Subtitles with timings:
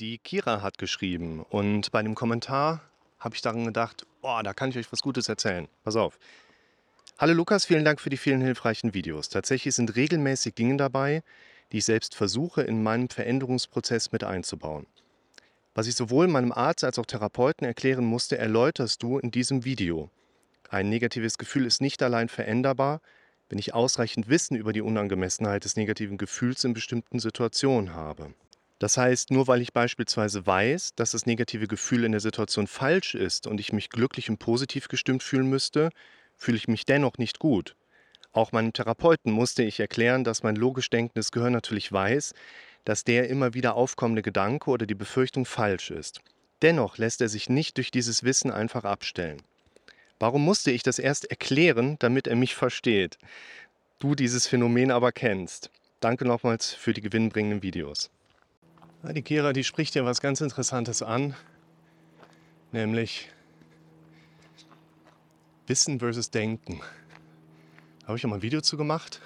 [0.00, 2.80] Die Kira hat geschrieben und bei dem Kommentar
[3.20, 5.68] habe ich daran gedacht, oh, da kann ich euch was Gutes erzählen.
[5.84, 6.18] Pass auf.
[7.16, 9.28] Hallo Lukas, vielen Dank für die vielen hilfreichen Videos.
[9.28, 11.22] Tatsächlich sind regelmäßig Dinge dabei,
[11.70, 14.88] die ich selbst versuche, in meinem Veränderungsprozess mit einzubauen.
[15.76, 20.10] Was ich sowohl meinem Arzt als auch Therapeuten erklären musste, erläuterst du in diesem Video.
[20.70, 23.00] Ein negatives Gefühl ist nicht allein veränderbar,
[23.48, 28.34] wenn ich ausreichend Wissen über die Unangemessenheit des negativen Gefühls in bestimmten Situationen habe.
[28.78, 33.14] Das heißt, nur weil ich beispielsweise weiß, dass das negative Gefühl in der Situation falsch
[33.14, 35.90] ist und ich mich glücklich und positiv gestimmt fühlen müsste,
[36.36, 37.76] fühle ich mich dennoch nicht gut.
[38.32, 42.34] Auch meinem Therapeuten musste ich erklären, dass mein logisch denkendes Gehirn natürlich weiß,
[42.84, 46.20] dass der immer wieder aufkommende Gedanke oder die Befürchtung falsch ist.
[46.60, 49.40] Dennoch lässt er sich nicht durch dieses Wissen einfach abstellen.
[50.18, 53.18] Warum musste ich das erst erklären, damit er mich versteht?
[53.98, 55.70] Du dieses Phänomen aber kennst.
[56.00, 58.10] Danke nochmals für die gewinnbringenden Videos.
[59.12, 61.36] Die Kira, die spricht ja was ganz Interessantes an,
[62.72, 63.30] nämlich
[65.66, 66.80] Wissen versus Denken.
[68.00, 69.20] Da habe ich auch mal ein Video zu gemacht.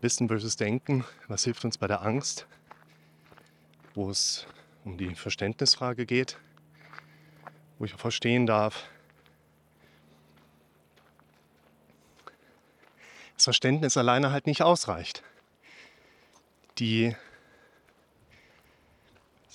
[0.00, 2.46] Wissen versus Denken, was hilft uns bei der Angst,
[3.94, 4.46] wo es
[4.84, 6.38] um die Verständnisfrage geht,
[7.80, 8.84] wo ich verstehen darf,
[13.34, 15.24] das Verständnis alleine halt nicht ausreicht.
[16.78, 17.16] Die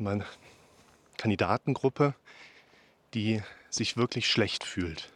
[0.00, 0.24] meine,
[1.16, 2.14] Kandidatengruppe,
[3.14, 5.12] die sich wirklich schlecht fühlt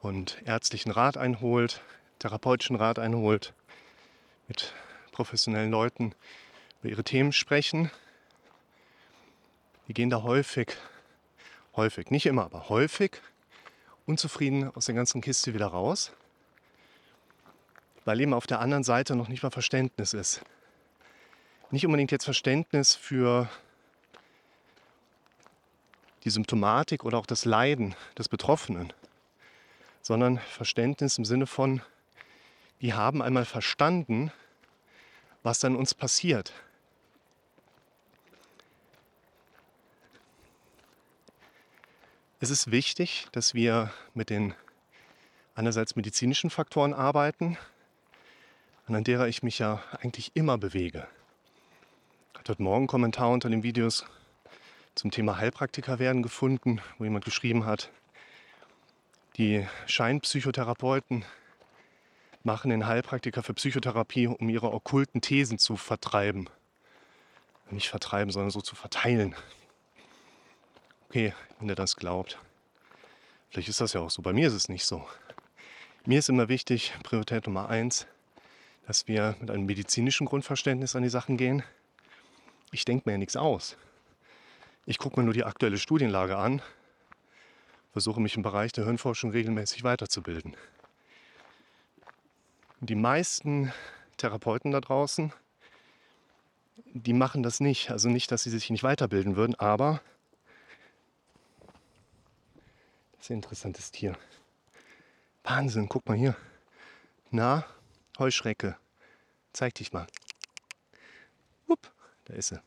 [0.00, 1.80] und ärztlichen Rat einholt,
[2.18, 3.52] therapeutischen Rat einholt,
[4.48, 4.74] mit
[5.12, 6.14] professionellen Leuten
[6.80, 7.90] über ihre Themen sprechen.
[9.88, 10.76] Die gehen da häufig,
[11.74, 13.20] häufig, nicht immer, aber häufig
[14.06, 16.12] unzufrieden aus der ganzen Kiste wieder raus
[18.06, 20.40] weil eben auf der anderen Seite noch nicht mal Verständnis ist.
[21.70, 23.48] Nicht unbedingt jetzt Verständnis für
[26.22, 28.92] die Symptomatik oder auch das Leiden des Betroffenen,
[30.00, 31.82] sondern Verständnis im Sinne von,
[32.78, 34.30] wir haben einmal verstanden,
[35.42, 36.52] was dann uns passiert.
[42.38, 44.54] Es ist wichtig, dass wir mit den
[45.56, 47.58] einerseits medizinischen Faktoren arbeiten,
[48.86, 51.08] an derer ich mich ja eigentlich immer bewege.
[52.48, 54.06] Heute Morgen Kommentar unter den Videos
[54.94, 57.90] zum Thema Heilpraktiker werden gefunden, wo jemand geschrieben hat,
[59.36, 61.24] die Scheinpsychotherapeuten
[62.44, 66.48] machen den Heilpraktiker für Psychotherapie, um ihre okkulten Thesen zu vertreiben.
[67.70, 69.34] Nicht vertreiben, sondern so zu verteilen.
[71.08, 72.38] Okay, wenn er das glaubt.
[73.50, 74.22] Vielleicht ist das ja auch so.
[74.22, 75.04] Bei mir ist es nicht so.
[76.04, 78.06] Mir ist immer wichtig, Priorität Nummer eins,
[78.86, 81.64] dass wir mit einem medizinischen Grundverständnis an die Sachen gehen.
[82.72, 83.76] Ich denke mir ja nichts aus.
[84.84, 86.62] Ich gucke mir nur die aktuelle Studienlage an,
[87.92, 90.56] versuche mich im Bereich der Hirnforschung regelmäßig weiterzubilden.
[92.80, 93.72] Die meisten
[94.16, 95.32] Therapeuten da draußen,
[96.92, 97.90] die machen das nicht.
[97.90, 100.00] Also nicht, dass sie sich nicht weiterbilden würden, aber
[103.12, 104.16] das ist ein interessantes Tier.
[105.42, 106.36] Wahnsinn, guck mal hier.
[107.30, 107.64] Na,
[108.18, 108.76] Heuschrecke.
[109.52, 110.06] Zeig dich mal.
[112.26, 112.60] Da ist sie.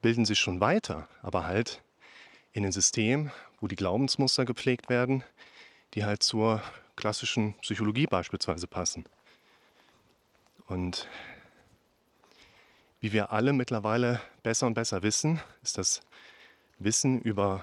[0.00, 1.82] Bilden sich schon weiter, aber halt
[2.52, 3.30] in ein System,
[3.60, 5.24] wo die Glaubensmuster gepflegt werden,
[5.94, 6.62] die halt zur
[6.94, 9.06] klassischen Psychologie beispielsweise passen.
[10.66, 11.08] Und
[13.00, 16.02] wie wir alle mittlerweile besser und besser wissen, ist das
[16.78, 17.62] Wissen über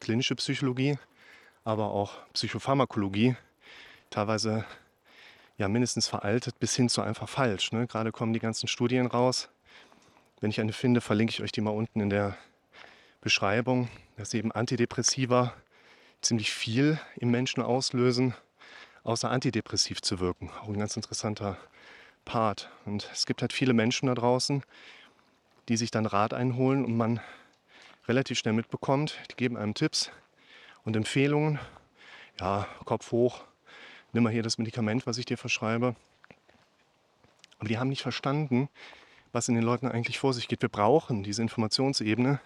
[0.00, 0.98] klinische Psychologie,
[1.64, 3.36] aber auch Psychopharmakologie
[4.14, 4.64] teilweise
[5.58, 7.72] ja mindestens veraltet bis hin zu einfach falsch.
[7.72, 7.86] Ne?
[7.86, 9.48] Gerade kommen die ganzen Studien raus.
[10.40, 12.36] Wenn ich eine finde, verlinke ich euch die mal unten in der
[13.20, 15.54] Beschreibung, dass eben Antidepressiva
[16.20, 18.34] ziemlich viel im Menschen auslösen,
[19.02, 20.50] außer antidepressiv zu wirken.
[20.62, 21.56] Auch ein ganz interessanter
[22.24, 22.70] Part.
[22.84, 24.62] Und es gibt halt viele Menschen da draußen,
[25.68, 27.20] die sich dann Rat einholen und man
[28.06, 29.18] relativ schnell mitbekommt.
[29.30, 30.10] Die geben einem Tipps
[30.84, 31.58] und Empfehlungen.
[32.38, 33.44] Ja, Kopf hoch,
[34.14, 35.94] nimm mal hier das Medikament, was ich dir verschreibe.
[37.58, 38.68] Aber die haben nicht verstanden,
[39.32, 40.62] was in den Leuten eigentlich vor sich geht.
[40.62, 42.40] Wir brauchen diese Informationsebene,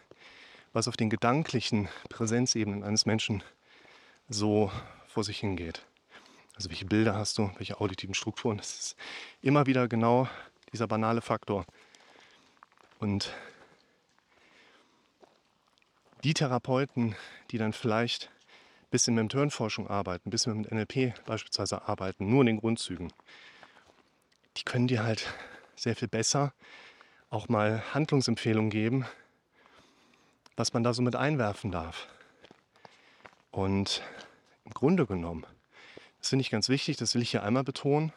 [0.73, 3.43] was auf den gedanklichen Präsenzebenen eines Menschen
[4.29, 4.73] so
[5.07, 5.85] vor sich hingeht.
[6.57, 8.57] Also welche Bilder hast du, welche auditiven Strukturen.
[8.57, 8.97] Das ist
[9.43, 10.29] immer wieder genau
[10.73, 11.65] dieser banale Faktor.
[12.99, 13.33] Und
[16.25, 17.15] die Therapeuten,
[17.51, 18.31] die dann vielleicht
[18.91, 23.13] bisschen mit Hirnforschung arbeiten, bisschen mit NLP beispielsweise arbeiten, nur in den Grundzügen,
[24.57, 25.33] die können dir halt
[25.77, 26.53] sehr viel besser
[27.31, 29.07] auch mal Handlungsempfehlungen geben,
[30.57, 32.09] was man da so mit einwerfen darf.
[33.51, 34.03] Und
[34.65, 35.47] im Grunde genommen,
[36.19, 38.13] das finde ich ganz wichtig, das will ich hier einmal betonen,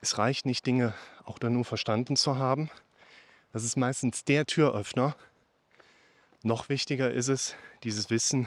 [0.00, 2.70] es reicht nicht, Dinge auch dann nur verstanden zu haben.
[3.52, 5.16] Das ist meistens der Türöffner.
[6.46, 8.46] Noch wichtiger ist es, dieses Wissen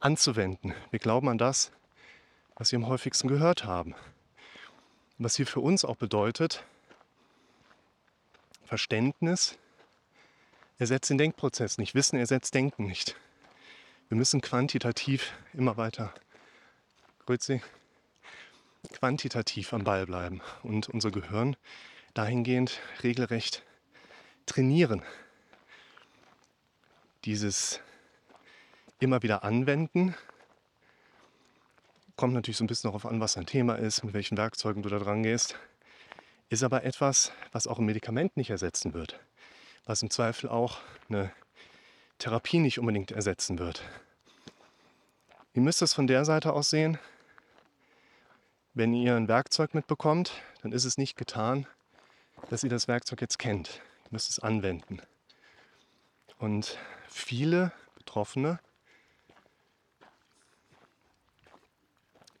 [0.00, 0.74] anzuwenden.
[0.90, 1.70] Wir glauben an das,
[2.56, 3.94] was wir am häufigsten gehört haben.
[5.18, 6.64] Was hier für uns auch bedeutet,
[8.64, 9.56] Verständnis
[10.78, 11.94] ersetzt den Denkprozess nicht.
[11.94, 13.14] Wissen ersetzt Denken nicht.
[14.08, 16.12] Wir müssen quantitativ immer weiter,
[17.24, 17.62] Grüezi,
[18.94, 21.54] quantitativ am Ball bleiben und unser Gehirn
[22.14, 23.62] dahingehend regelrecht
[24.44, 25.04] trainieren.
[27.24, 27.80] Dieses
[28.98, 30.16] immer wieder anwenden
[32.16, 34.88] kommt natürlich so ein bisschen darauf an, was dein Thema ist, mit welchen Werkzeugen du
[34.88, 35.56] da dran gehst.
[36.48, 39.20] Ist aber etwas, was auch ein Medikament nicht ersetzen wird.
[39.84, 40.78] Was im Zweifel auch
[41.08, 41.32] eine
[42.18, 43.84] Therapie nicht unbedingt ersetzen wird.
[45.54, 46.98] Wie müsste es von der Seite aus sehen?
[48.74, 50.32] Wenn ihr ein Werkzeug mitbekommt,
[50.62, 51.66] dann ist es nicht getan,
[52.50, 53.80] dass ihr das Werkzeug jetzt kennt.
[54.06, 55.00] Ihr müsst es anwenden.
[56.42, 56.76] Und
[57.08, 58.60] viele Betroffene,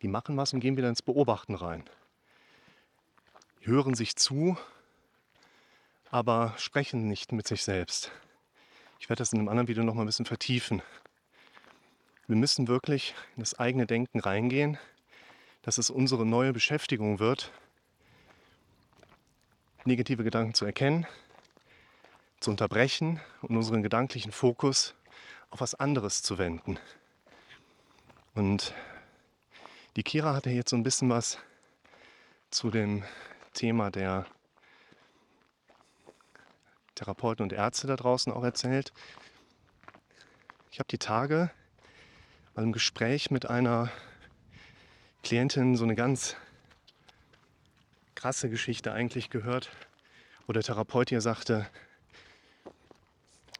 [0.02, 1.88] die machen was und gehen wieder ins Beobachten rein.
[3.60, 4.58] Hören sich zu,
[6.10, 8.12] aber sprechen nicht mit sich selbst.
[8.98, 10.82] Ich werde das in einem anderen Video noch mal ein bisschen vertiefen.
[12.26, 14.78] Wir müssen wirklich in das eigene Denken reingehen
[15.62, 17.52] dass es unsere neue Beschäftigung wird,
[19.84, 21.06] negative Gedanken zu erkennen,
[22.42, 24.94] zu unterbrechen und unseren gedanklichen Fokus
[25.50, 26.78] auf was anderes zu wenden.
[28.34, 28.74] Und
[29.96, 31.38] die Kira hatte jetzt so ein bisschen was
[32.50, 33.04] zu dem
[33.54, 34.26] Thema der
[36.94, 38.92] Therapeuten und Ärzte da draußen auch erzählt.
[40.70, 41.50] Ich habe die Tage
[42.54, 43.90] mal im Gespräch mit einer
[45.22, 46.36] Klientin so eine ganz
[48.14, 49.70] krasse Geschichte eigentlich gehört,
[50.46, 51.68] wo der Therapeut ihr sagte,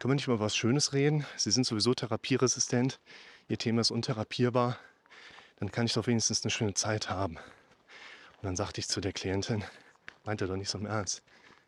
[0.03, 1.25] können wir nicht mal was Schönes reden?
[1.37, 2.99] Sie sind sowieso therapieresistent,
[3.47, 4.77] Ihr Thema ist untherapierbar,
[5.61, 7.37] dann kann ich doch wenigstens eine schöne Zeit haben.
[7.37, 9.63] Und dann sagte ich zu der Klientin,
[10.25, 11.23] meinte doch nicht so im Ernst,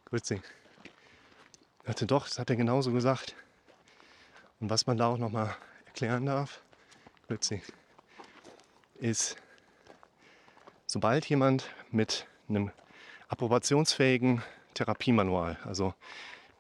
[0.07, 0.43] Grüezi.
[0.43, 3.37] Ich dachte doch, das hat er genauso gesagt.
[4.59, 5.55] Und was man da auch nochmal
[5.87, 6.61] erklären darf,
[7.29, 7.63] Grüezi,
[8.97, 9.37] ist,
[10.89, 12.73] sobald jemand mit einem
[13.29, 14.43] approbationsfähigen
[14.75, 15.95] Therapiemanual, also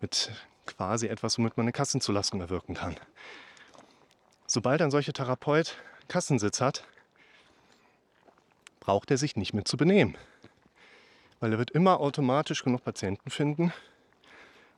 [0.00, 0.30] mit
[0.66, 2.96] quasi etwas, womit man eine Kassenzulassung erwirken kann,
[4.46, 5.76] sobald ein solcher Therapeut
[6.08, 6.84] Kassensitz hat,
[8.80, 10.16] braucht er sich nicht mehr zu benehmen.
[11.40, 13.72] Weil er wird immer automatisch genug Patienten finden,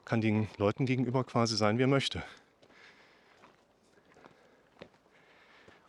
[0.05, 2.23] kann den Leuten gegenüber quasi sein, wie er möchte.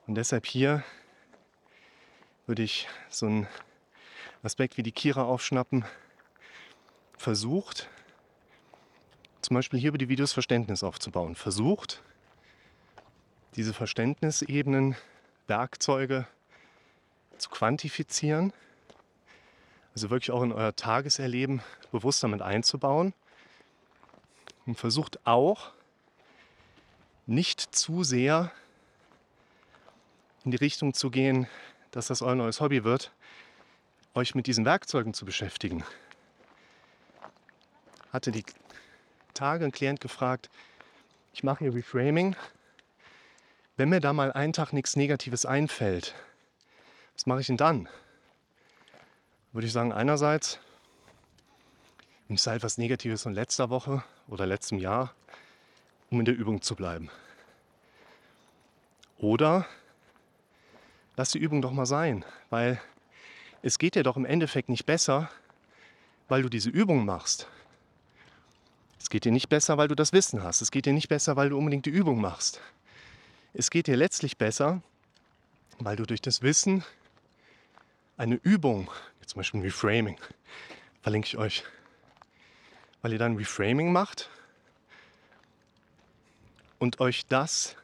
[0.08, 0.84] Und deshalb hier
[2.46, 3.48] würde ich so einen
[4.42, 5.86] Aspekt wie die Kira aufschnappen.
[7.18, 7.90] Versucht,
[9.48, 11.34] zum Beispiel hier über die Videos Verständnis aufzubauen.
[11.34, 12.02] Versucht,
[13.56, 14.98] diese Verständnisebenen,
[15.48, 16.28] Werkzeuge
[17.38, 18.52] zu quantifizieren.
[19.96, 21.62] Also wirklich auch in euer Tageserleben
[21.94, 23.14] bewusst damit einzubauen.
[24.66, 25.72] Und versucht auch,
[27.26, 28.52] nicht zu sehr
[30.44, 31.48] in die Richtung zu gehen,
[31.92, 33.14] dass das euer neues Hobby wird,
[34.14, 35.86] euch mit diesen Werkzeugen zu beschäftigen.
[38.12, 38.44] Hatte die
[39.38, 40.50] Tage ein Klient gefragt,
[41.34, 42.36] ich mache hier Reframing.
[43.76, 46.16] Wenn mir da mal einen Tag nichts Negatives einfällt,
[47.14, 47.88] was mache ich denn dann?
[49.54, 50.60] Würde ich sagen, einerseits
[52.28, 55.14] nimmst du halt was Negatives von letzter Woche oder letztem Jahr,
[56.10, 57.12] um in der Übung zu bleiben.
[59.20, 59.68] Oder
[61.16, 62.82] lass die Übung doch mal sein, weil
[63.62, 65.30] es geht dir doch im Endeffekt nicht besser,
[66.28, 67.48] weil du diese Übung machst.
[69.08, 70.60] Es geht dir nicht besser, weil du das Wissen hast.
[70.62, 72.60] Es geht dir nicht besser, weil du unbedingt die Übung machst.
[73.54, 74.82] Es geht dir letztlich besser,
[75.80, 76.84] weil du durch das Wissen
[78.18, 78.92] eine Übung,
[79.26, 80.18] zum Beispiel ein Reframing,
[81.04, 81.64] verlinke ich euch,
[83.02, 84.30] weil ihr dann Reframing macht
[86.78, 87.78] und euch das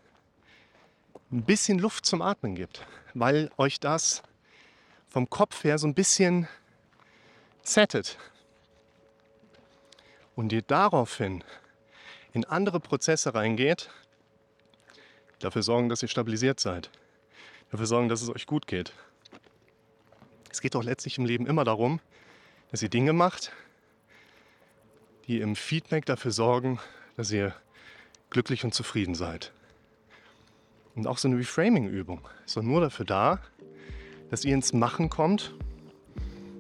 [1.32, 4.24] ein bisschen Luft zum Atmen gibt, weil euch das
[5.08, 6.50] vom Kopf her so ein bisschen
[7.62, 8.18] settet
[10.36, 11.44] und ihr daraufhin
[12.34, 13.90] in andere Prozesse reingeht,
[15.40, 16.90] dafür sorgen, dass ihr stabilisiert seid,
[17.72, 18.94] dafür sorgen, dass es euch gut geht.
[20.52, 22.00] Es geht doch letztlich im Leben immer darum,
[22.72, 23.52] dass ihr Dinge macht,
[25.28, 26.80] die im Feedback dafür sorgen,
[27.16, 27.56] dass ihr
[28.30, 29.52] glücklich und zufrieden seid.
[30.96, 33.40] Und auch so eine Reframing-Übung ist doch nur dafür da,
[34.30, 35.54] dass ihr ins Machen kommt.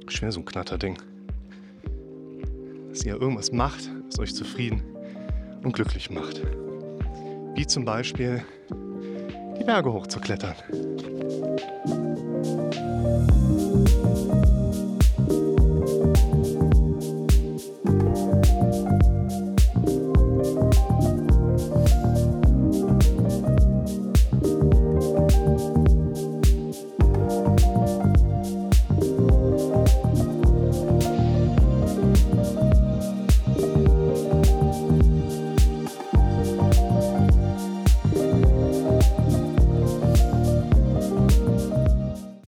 [0.08, 0.98] Schwer so ein Knatterding
[2.94, 4.84] dass ihr irgendwas macht, was euch zufrieden
[5.64, 6.44] und glücklich macht.
[7.56, 8.44] Wie zum Beispiel
[9.60, 10.54] die Berge hochzuklettern.